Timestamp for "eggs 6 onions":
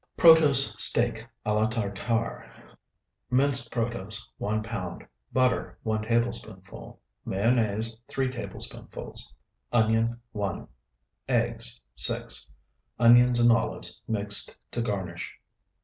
11.29-13.37